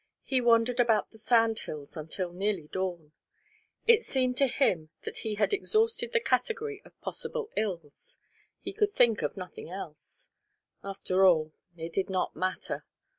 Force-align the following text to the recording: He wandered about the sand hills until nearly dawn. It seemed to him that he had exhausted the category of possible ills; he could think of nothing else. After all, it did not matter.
He 0.23 0.41
wandered 0.41 0.79
about 0.79 1.11
the 1.11 1.19
sand 1.19 1.59
hills 1.59 1.95
until 1.95 2.33
nearly 2.33 2.67
dawn. 2.69 3.11
It 3.85 4.01
seemed 4.01 4.35
to 4.37 4.47
him 4.47 4.89
that 5.03 5.17
he 5.19 5.35
had 5.35 5.53
exhausted 5.53 6.11
the 6.11 6.19
category 6.19 6.81
of 6.83 6.99
possible 7.01 7.51
ills; 7.55 8.17
he 8.59 8.73
could 8.73 8.89
think 8.89 9.21
of 9.21 9.37
nothing 9.37 9.69
else. 9.69 10.31
After 10.83 11.23
all, 11.27 11.53
it 11.77 11.93
did 11.93 12.09
not 12.09 12.35
matter. 12.35 12.83